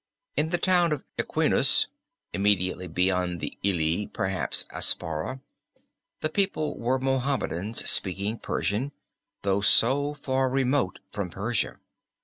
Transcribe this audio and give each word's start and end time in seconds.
In 0.35 0.49
the 0.49 0.57
town 0.57 0.93
of 0.93 1.03
Equinus 1.19 1.85
(immediately 2.33 2.87
beyond 2.87 3.39
the 3.39 3.55
Ili, 3.61 4.07
perhaps 4.07 4.65
Aspara) 4.71 5.41
the 6.21 6.29
people 6.29 6.75
were 6.79 6.97
Mohammedans 6.97 7.87
speaking 7.87 8.39
Persian, 8.39 8.93
though 9.43 9.61
so 9.61 10.15
far 10.15 10.49
remote 10.49 11.01
from 11.11 11.29
Persia. 11.29 11.77